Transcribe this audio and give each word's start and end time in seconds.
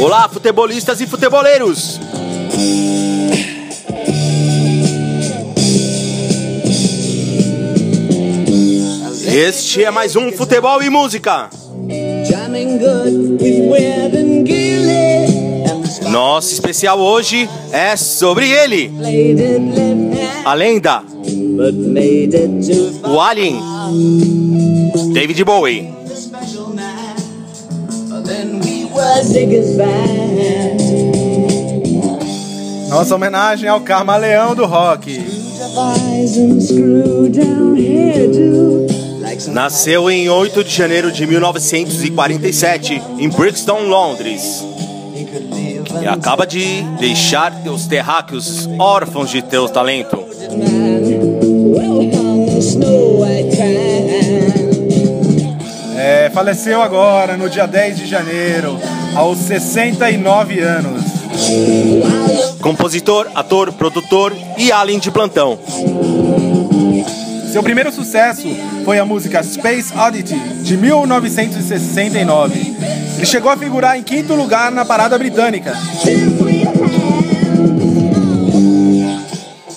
Olá, 0.00 0.26
futebolistas 0.30 0.98
e 1.02 1.06
futeboleiros! 1.06 2.00
Este 9.26 9.84
é 9.84 9.90
mais 9.90 10.16
um 10.16 10.32
Futebol 10.32 10.82
e 10.82 10.88
Música. 10.88 11.50
Nosso 16.10 16.54
especial 16.54 16.98
hoje 16.98 17.46
é 17.70 17.94
sobre 17.94 18.50
ele, 18.50 18.90
a 20.46 20.54
lenda, 20.54 21.02
o 23.06 23.20
Alien, 23.20 23.60
David 25.12 25.44
Bowie. 25.44 26.00
Nossa 32.88 33.14
homenagem 33.16 33.68
ao 33.68 33.80
Carmaleão 33.80 34.54
do 34.54 34.64
rock. 34.66 35.18
Nasceu 39.48 40.08
em 40.10 40.28
8 40.28 40.62
de 40.62 40.70
janeiro 40.70 41.10
de 41.10 41.26
1947 41.26 43.02
em 43.18 43.28
Brixton, 43.28 43.80
Londres. 43.82 44.64
E 46.00 46.06
acaba 46.06 46.46
de 46.46 46.82
deixar 47.00 47.52
teus 47.62 47.86
terráqueos 47.86 48.68
órfãos 48.78 49.28
de 49.30 49.42
teu 49.42 49.68
talento. 49.68 50.24
É, 55.96 56.30
faleceu 56.30 56.80
agora, 56.80 57.36
no 57.36 57.50
dia 57.50 57.66
10 57.66 57.98
de 57.98 58.06
janeiro, 58.06 58.78
aos 59.20 59.38
69 59.40 60.60
anos. 60.60 61.04
Compositor, 62.62 63.28
ator, 63.34 63.70
produtor 63.70 64.34
e 64.56 64.72
alien 64.72 64.98
de 64.98 65.10
plantão. 65.10 65.58
Seu 67.52 67.62
primeiro 67.62 67.92
sucesso 67.92 68.48
foi 68.82 68.98
a 68.98 69.04
música 69.04 69.42
Space 69.42 69.92
Oddity, 69.94 70.38
de 70.62 70.74
1969. 70.74 72.76
Ele 73.18 73.26
chegou 73.26 73.50
a 73.50 73.58
figurar 73.58 73.98
em 73.98 74.02
quinto 74.02 74.34
lugar 74.34 74.72
na 74.72 74.86
parada 74.86 75.18
britânica. 75.18 75.76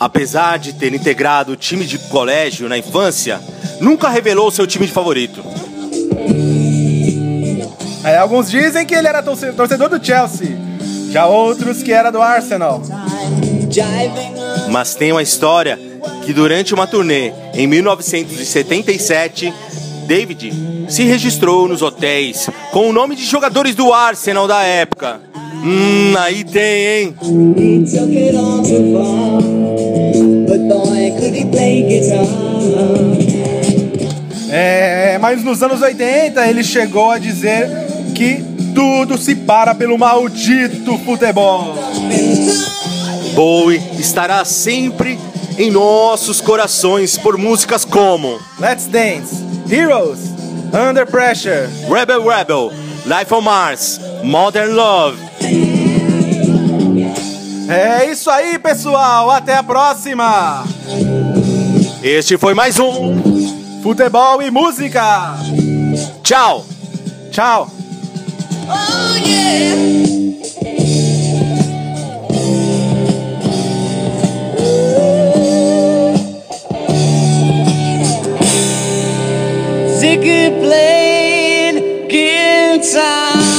Apesar 0.00 0.58
de 0.58 0.72
ter 0.72 0.94
integrado 0.94 1.52
o 1.52 1.56
time 1.56 1.84
de 1.84 1.98
colégio 1.98 2.70
na 2.70 2.78
infância, 2.78 3.38
nunca 3.80 4.08
revelou 4.08 4.50
seu 4.50 4.66
time 4.66 4.86
de 4.86 4.92
favorito. 4.92 5.55
Alguns 8.14 8.50
dizem 8.50 8.86
que 8.86 8.94
ele 8.94 9.08
era 9.08 9.22
torcedor 9.22 9.88
do 9.88 10.04
Chelsea, 10.04 10.56
já 11.10 11.26
outros 11.26 11.82
que 11.82 11.92
era 11.92 12.10
do 12.10 12.22
Arsenal. 12.22 12.80
Mas 14.70 14.94
tem 14.94 15.10
uma 15.10 15.22
história 15.22 15.78
que 16.24 16.32
durante 16.32 16.72
uma 16.72 16.86
turnê 16.86 17.32
em 17.54 17.66
1977, 17.66 19.52
David 20.06 20.86
se 20.88 21.02
registrou 21.02 21.66
nos 21.66 21.82
hotéis 21.82 22.48
com 22.70 22.88
o 22.88 22.92
nome 22.92 23.16
de 23.16 23.24
jogadores 23.24 23.74
do 23.74 23.92
Arsenal 23.92 24.46
da 24.46 24.62
época. 24.62 25.20
Hum, 25.64 26.14
aí 26.16 26.44
tem, 26.44 26.86
hein? 26.86 27.16
É, 34.48 35.18
mas 35.18 35.42
nos 35.42 35.62
anos 35.62 35.82
80 35.82 36.46
ele 36.46 36.62
chegou 36.62 37.10
a 37.10 37.18
dizer 37.18 37.85
que 38.16 38.42
tudo 38.74 39.18
se 39.18 39.34
para 39.34 39.74
pelo 39.74 39.98
maldito 39.98 40.96
futebol. 41.04 41.74
Bowie 43.34 43.82
estará 43.98 44.42
sempre 44.46 45.18
em 45.58 45.70
nossos 45.70 46.40
corações 46.40 47.18
por 47.18 47.36
músicas 47.36 47.84
como 47.84 48.40
Let's 48.58 48.86
Dance, 48.86 49.44
Heroes, 49.70 50.20
Under 50.72 51.06
Pressure, 51.06 51.68
Rebel 51.90 52.26
Rebel, 52.26 52.72
Life 53.04 53.34
on 53.34 53.42
Mars, 53.42 54.00
Modern 54.24 54.72
Love. 54.72 55.18
É 57.68 58.10
isso 58.10 58.30
aí, 58.30 58.58
pessoal. 58.58 59.30
Até 59.30 59.56
a 59.56 59.62
próxima. 59.62 60.64
Este 62.02 62.38
foi 62.38 62.54
mais 62.54 62.78
um 62.78 63.82
Futebol 63.82 64.40
e 64.40 64.50
Música. 64.50 65.34
Tchau. 66.22 66.64
Tchau. 67.30 67.75
Playing 80.60 82.08
guitar. 82.08 83.55